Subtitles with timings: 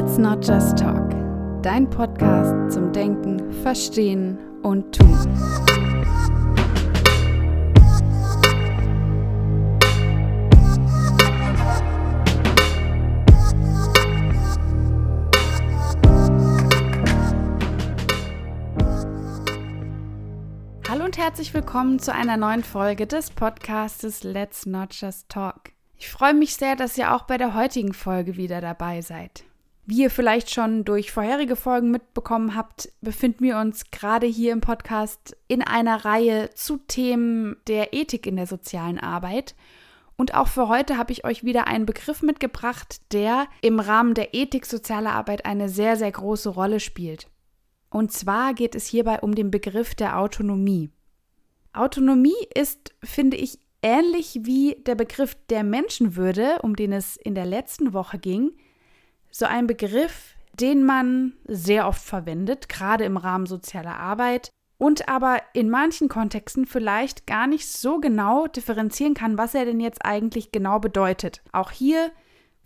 [0.00, 1.10] Let's Not Just Talk,
[1.60, 5.26] dein Podcast zum Denken, Verstehen und Tun.
[20.88, 25.72] Hallo und herzlich willkommen zu einer neuen Folge des Podcastes Let's Not Just Talk.
[25.96, 29.42] Ich freue mich sehr, dass ihr auch bei der heutigen Folge wieder dabei seid.
[29.90, 34.60] Wie ihr vielleicht schon durch vorherige Folgen mitbekommen habt, befinden wir uns gerade hier im
[34.60, 39.54] Podcast in einer Reihe zu Themen der Ethik in der sozialen Arbeit.
[40.18, 44.34] Und auch für heute habe ich euch wieder einen Begriff mitgebracht, der im Rahmen der
[44.34, 47.30] Ethik sozialer Arbeit eine sehr, sehr große Rolle spielt.
[47.88, 50.90] Und zwar geht es hierbei um den Begriff der Autonomie.
[51.72, 57.46] Autonomie ist, finde ich, ähnlich wie der Begriff der Menschenwürde, um den es in der
[57.46, 58.50] letzten Woche ging,
[59.38, 65.40] so ein Begriff, den man sehr oft verwendet, gerade im Rahmen sozialer Arbeit und aber
[65.54, 70.50] in manchen Kontexten vielleicht gar nicht so genau differenzieren kann, was er denn jetzt eigentlich
[70.50, 71.42] genau bedeutet.
[71.52, 72.10] Auch hier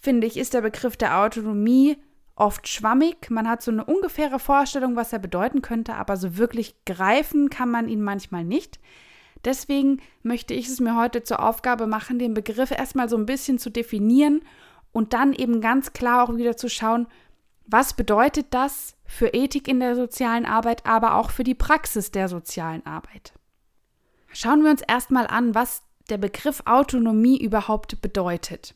[0.00, 1.96] finde ich, ist der Begriff der Autonomie
[2.36, 3.30] oft schwammig.
[3.30, 7.70] Man hat so eine ungefähre Vorstellung, was er bedeuten könnte, aber so wirklich greifen kann
[7.70, 8.78] man ihn manchmal nicht.
[9.44, 13.58] Deswegen möchte ich es mir heute zur Aufgabe machen, den Begriff erstmal so ein bisschen
[13.58, 14.42] zu definieren
[14.92, 17.06] und dann eben ganz klar auch wieder zu schauen,
[17.66, 22.28] was bedeutet das für Ethik in der sozialen Arbeit, aber auch für die Praxis der
[22.28, 23.32] sozialen Arbeit.
[24.32, 28.74] Schauen wir uns erstmal an, was der Begriff Autonomie überhaupt bedeutet.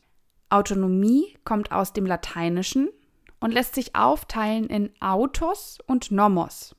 [0.49, 2.89] Autonomie kommt aus dem Lateinischen
[3.39, 6.75] und lässt sich aufteilen in Autos und Nomos.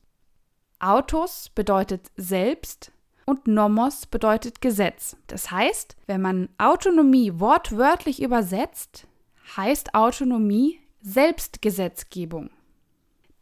[0.79, 2.91] Autos bedeutet selbst
[3.25, 5.17] und Nomos bedeutet Gesetz.
[5.27, 9.07] Das heißt, wenn man Autonomie wortwörtlich übersetzt,
[9.55, 12.49] heißt Autonomie Selbstgesetzgebung.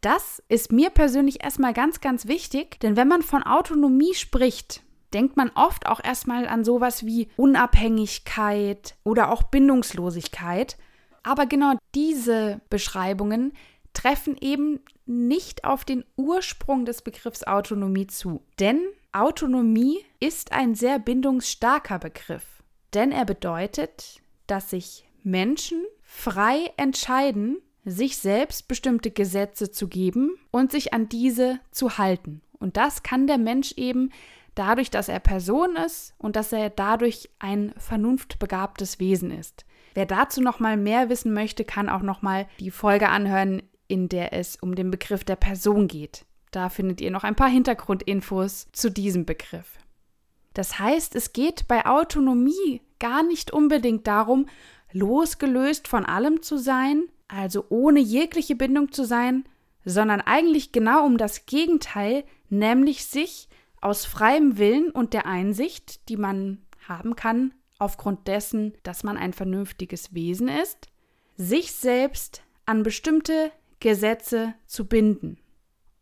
[0.00, 4.82] Das ist mir persönlich erstmal ganz, ganz wichtig, denn wenn man von Autonomie spricht,
[5.12, 10.76] denkt man oft auch erstmal an sowas wie Unabhängigkeit oder auch Bindungslosigkeit.
[11.22, 13.52] Aber genau diese Beschreibungen
[13.94, 18.42] treffen eben nicht auf den Ursprung des Begriffs Autonomie zu.
[18.60, 18.80] Denn
[19.12, 25.82] Autonomie ist ein sehr bindungsstarker Begriff, denn er bedeutet, dass sich Menschen
[26.16, 32.40] frei entscheiden, sich selbst bestimmte Gesetze zu geben und sich an diese zu halten.
[32.58, 34.10] Und das kann der Mensch eben
[34.54, 39.66] dadurch, dass er Person ist und dass er dadurch ein vernunftbegabtes Wesen ist.
[39.92, 44.08] Wer dazu noch mal mehr wissen möchte, kann auch noch mal die Folge anhören, in
[44.08, 46.24] der es um den Begriff der Person geht.
[46.50, 49.78] Da findet ihr noch ein paar Hintergrundinfos zu diesem Begriff.
[50.54, 54.46] Das heißt, es geht bei Autonomie gar nicht unbedingt darum,
[54.92, 59.44] losgelöst von allem zu sein, also ohne jegliche Bindung zu sein,
[59.84, 63.48] sondern eigentlich genau um das Gegenteil, nämlich sich
[63.80, 66.58] aus freiem Willen und der Einsicht, die man
[66.88, 70.88] haben kann, aufgrund dessen, dass man ein vernünftiges Wesen ist,
[71.36, 75.38] sich selbst an bestimmte Gesetze zu binden.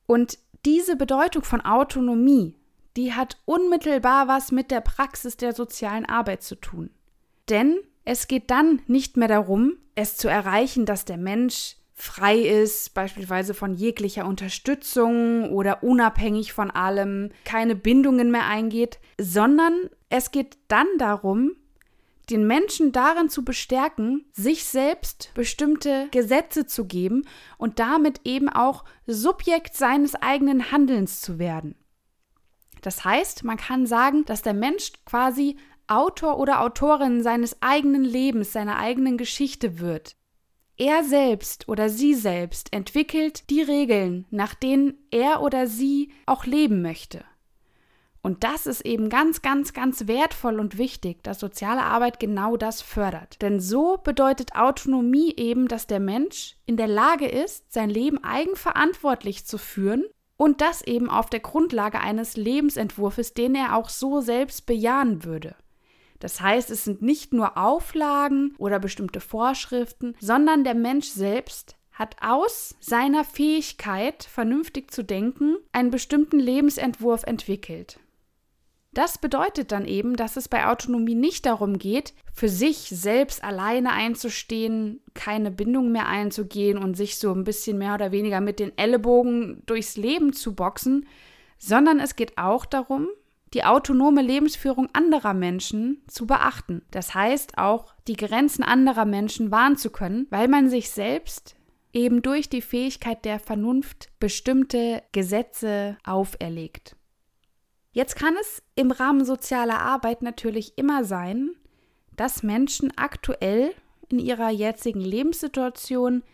[0.07, 2.57] Und diese Bedeutung von Autonomie,
[2.97, 6.91] die hat unmittelbar was mit der Praxis der sozialen Arbeit zu tun.
[7.49, 12.93] Denn es geht dann nicht mehr darum, es zu erreichen, dass der Mensch frei ist,
[12.93, 20.59] beispielsweise von jeglicher Unterstützung oder unabhängig von allem, keine Bindungen mehr eingeht, sondern es geht
[20.69, 21.53] dann darum,
[22.31, 27.27] den Menschen darin zu bestärken, sich selbst bestimmte Gesetze zu geben
[27.59, 31.77] und damit eben auch Subjekt seines eigenen Handelns zu werden.
[32.81, 38.53] Das heißt, man kann sagen, dass der Mensch quasi Autor oder Autorin seines eigenen Lebens,
[38.53, 40.17] seiner eigenen Geschichte wird.
[40.77, 46.83] Er selbst oder sie selbst entwickelt die Regeln, nach denen er oder sie auch leben
[46.83, 47.25] möchte.
[48.23, 52.81] Und das ist eben ganz, ganz, ganz wertvoll und wichtig, dass soziale Arbeit genau das
[52.81, 53.43] fördert.
[53.43, 59.45] Denn so bedeutet Autonomie eben, dass der Mensch in der Lage ist, sein Leben eigenverantwortlich
[59.45, 60.05] zu führen
[60.39, 65.55] und das eben auf der Grundlage eines Lebensentwurfs, den er auch so selbst bejahen würde.
[66.25, 72.17] Das heißt, es sind nicht nur Auflagen oder bestimmte Vorschriften, sondern der Mensch selbst hat
[72.23, 78.01] aus seiner Fähigkeit, vernünftig zu denken, einen bestimmten Lebensentwurf entwickelt.
[78.95, 83.93] Das bedeutet dann eben, dass es bei Autonomie nicht darum geht, für sich selbst alleine
[83.93, 88.73] einzustehen, keine Bindung mehr einzugehen und sich so ein bisschen mehr oder weniger mit den
[88.79, 91.07] Ellenbogen durchs Leben zu boxen,
[91.59, 93.09] sondern es geht auch darum,
[93.55, 96.83] die autonome Lebensführung anderer Menschen zu beachten.
[96.91, 101.55] Das heißt auch, die Grenzen anderer Menschen wahren zu können, weil man sich selbst
[101.93, 106.97] eben durch die Fähigkeit der Vernunft bestimmte Gesetze auferlegt.
[107.93, 111.51] Jetzt kann es im Rahmen sozialer Arbeit natürlich immer sein,
[112.17, 113.73] dass Menschen aktuell
[114.09, 116.25] in ihrer jetzigen Lebenssituation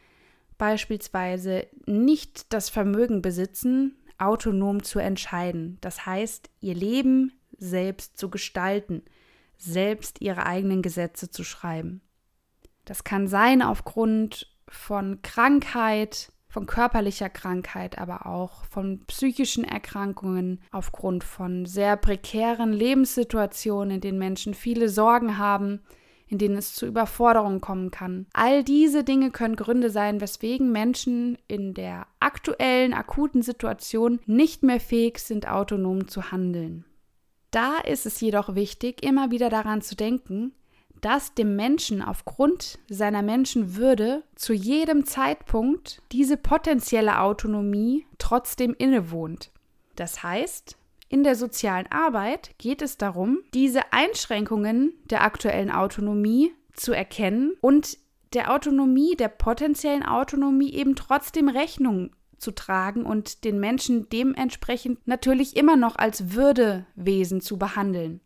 [0.56, 5.78] beispielsweise nicht das Vermögen besitzen, autonom zu entscheiden.
[5.80, 9.02] Das heißt, ihr Leben selbst zu gestalten,
[9.56, 12.00] selbst ihre eigenen Gesetze zu schreiben.
[12.84, 21.22] Das kann sein aufgrund von Krankheit, von körperlicher Krankheit, aber auch von psychischen Erkrankungen, aufgrund
[21.22, 25.80] von sehr prekären Lebenssituationen, in denen Menschen viele Sorgen haben,
[26.30, 28.26] in denen es zu Überforderungen kommen kann.
[28.32, 34.80] All diese Dinge können Gründe sein, weswegen Menschen in der aktuellen, akuten Situation nicht mehr
[34.80, 36.84] fähig sind, autonom zu handeln.
[37.50, 40.52] Da ist es jedoch wichtig, immer wieder daran zu denken,
[41.00, 49.50] dass dem Menschen aufgrund seiner Menschenwürde zu jedem Zeitpunkt diese potenzielle Autonomie trotzdem innewohnt.
[49.96, 50.76] Das heißt,
[51.10, 57.98] in der sozialen Arbeit geht es darum, diese Einschränkungen der aktuellen Autonomie zu erkennen und
[58.32, 65.56] der Autonomie, der potenziellen Autonomie eben trotzdem Rechnung zu tragen und den Menschen dementsprechend natürlich
[65.56, 68.20] immer noch als Würdewesen zu behandeln.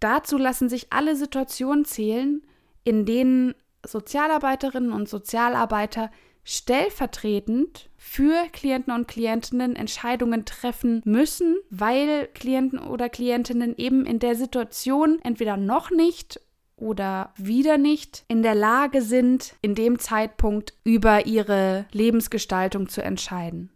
[0.00, 2.40] Dazu lassen sich alle Situationen zählen,
[2.82, 3.54] in denen
[3.84, 6.10] Sozialarbeiterinnen und Sozialarbeiter
[6.44, 14.36] stellvertretend für Klienten und Klientinnen Entscheidungen treffen müssen, weil Klienten oder Klientinnen eben in der
[14.36, 16.40] Situation entweder noch nicht
[16.76, 23.70] oder wieder nicht in der Lage sind, in dem Zeitpunkt über ihre Lebensgestaltung zu entscheiden.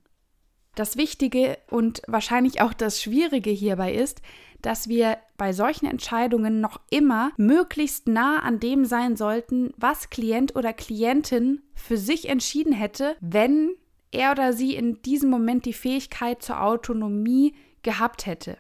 [0.77, 4.23] Das Wichtige und wahrscheinlich auch das Schwierige hierbei ist,
[4.63, 10.55] dass wir bei solchen Entscheidungen noch immer möglichst nah an dem sein sollten, was Klient
[10.55, 13.75] oder Klientin für sich entschieden hätte, wenn
[14.13, 18.59] er oder sie in diesem Moment die Fähigkeit zur Autonomie gehabt hätte.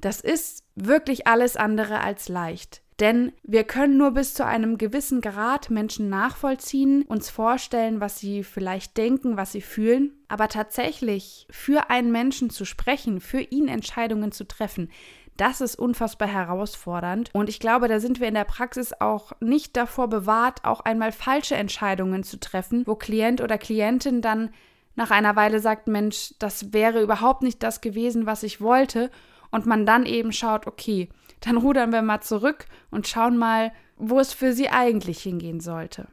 [0.00, 2.82] Das ist wirklich alles andere als leicht.
[3.00, 8.42] Denn wir können nur bis zu einem gewissen Grad Menschen nachvollziehen, uns vorstellen, was sie
[8.42, 10.12] vielleicht denken, was sie fühlen.
[10.26, 14.90] Aber tatsächlich für einen Menschen zu sprechen, für ihn Entscheidungen zu treffen,
[15.36, 17.30] das ist unfassbar herausfordernd.
[17.32, 21.12] Und ich glaube, da sind wir in der Praxis auch nicht davor bewahrt, auch einmal
[21.12, 24.50] falsche Entscheidungen zu treffen, wo Klient oder Klientin dann
[24.96, 29.12] nach einer Weile sagt, Mensch, das wäre überhaupt nicht das gewesen, was ich wollte.
[29.52, 31.08] Und man dann eben schaut, okay,
[31.40, 36.08] dann rudern wir mal zurück und schauen mal, wo es für sie eigentlich hingehen sollte.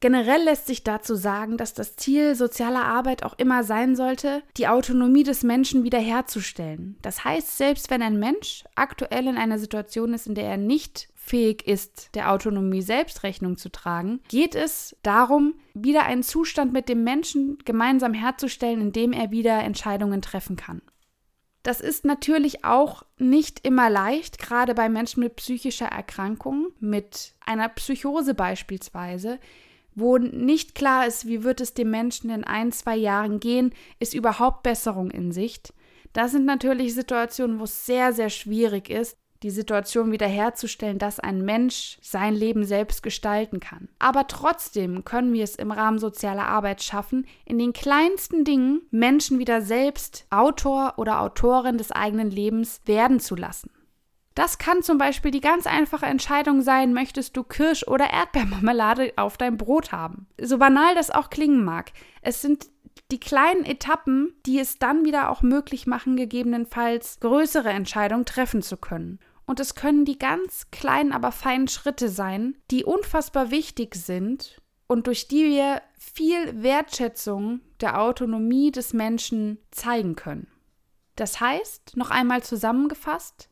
[0.00, 4.68] Generell lässt sich dazu sagen, dass das Ziel sozialer Arbeit auch immer sein sollte, die
[4.68, 6.96] Autonomie des Menschen wiederherzustellen.
[7.02, 11.08] Das heißt, selbst wenn ein Mensch aktuell in einer Situation ist, in der er nicht
[11.16, 16.88] fähig ist, der Autonomie selbst Rechnung zu tragen, geht es darum, wieder einen Zustand mit
[16.88, 20.80] dem Menschen gemeinsam herzustellen, in dem er wieder Entscheidungen treffen kann.
[21.62, 27.68] Das ist natürlich auch nicht immer leicht, gerade bei Menschen mit psychischer Erkrankung, mit einer
[27.68, 29.38] Psychose beispielsweise,
[29.94, 34.14] wo nicht klar ist, wie wird es dem Menschen in ein, zwei Jahren gehen, ist
[34.14, 35.74] überhaupt Besserung in Sicht.
[36.12, 41.44] Das sind natürlich Situationen, wo es sehr, sehr schwierig ist, die Situation wiederherzustellen, dass ein
[41.44, 43.88] Mensch sein Leben selbst gestalten kann.
[43.98, 49.38] Aber trotzdem können wir es im Rahmen sozialer Arbeit schaffen, in den kleinsten Dingen Menschen
[49.38, 53.70] wieder selbst Autor oder Autorin des eigenen Lebens werden zu lassen.
[54.34, 59.36] Das kann zum Beispiel die ganz einfache Entscheidung sein, möchtest du Kirsch- oder Erdbeermarmelade auf
[59.36, 60.28] deinem Brot haben.
[60.40, 61.90] So banal das auch klingen mag.
[62.22, 62.68] Es sind
[63.10, 68.76] die kleinen Etappen, die es dann wieder auch möglich machen, gegebenenfalls größere Entscheidungen treffen zu
[68.76, 69.18] können.
[69.48, 75.06] Und es können die ganz kleinen, aber feinen Schritte sein, die unfassbar wichtig sind und
[75.06, 80.48] durch die wir viel Wertschätzung der Autonomie des Menschen zeigen können.
[81.16, 83.48] Das heißt, noch einmal zusammengefasst,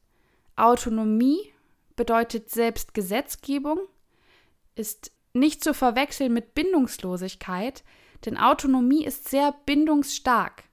[0.55, 1.55] Autonomie
[1.97, 3.79] bedeutet Selbstgesetzgebung,
[4.75, 7.85] ist nicht zu verwechseln mit Bindungslosigkeit,
[8.27, 10.65] denn Autonomie ist sehr bindungsstark.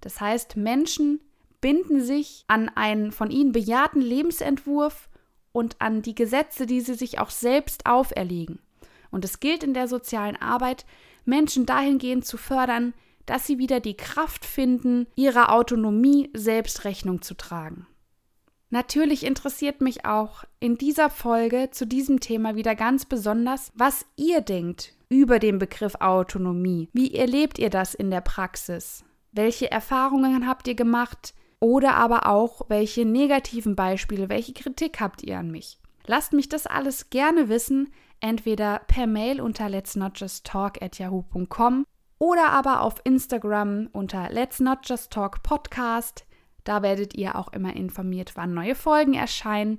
[0.00, 1.18] Das heißt, Menschen
[1.64, 5.08] binden sich an einen von ihnen bejahten Lebensentwurf
[5.50, 8.58] und an die Gesetze, die sie sich auch selbst auferlegen.
[9.10, 10.84] Und es gilt in der sozialen Arbeit,
[11.24, 12.92] Menschen dahingehend zu fördern,
[13.24, 17.86] dass sie wieder die Kraft finden, ihrer Autonomie selbst Rechnung zu tragen.
[18.68, 24.42] Natürlich interessiert mich auch in dieser Folge zu diesem Thema wieder ganz besonders, was ihr
[24.42, 26.90] denkt über den Begriff Autonomie.
[26.92, 29.02] Wie erlebt ihr das in der Praxis?
[29.32, 31.32] Welche Erfahrungen habt ihr gemacht?
[31.64, 35.78] Oder aber auch, welche negativen Beispiele, welche Kritik habt ihr an mich?
[36.06, 37.90] Lasst mich das alles gerne wissen.
[38.20, 41.86] entweder per Mail unter let's not just talk at yahoo.com
[42.18, 46.26] oder aber auf Instagram unter Let's Not Just Talk Podcast.
[46.64, 49.78] Da werdet ihr auch immer informiert, wann neue Folgen erscheinen.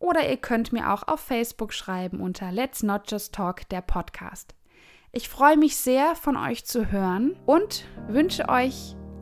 [0.00, 4.56] Oder ihr könnt mir auch auf Facebook schreiben unter Let's Not Just Talk der Podcast.
[5.12, 8.96] Ich freue mich sehr, von euch zu hören und wünsche euch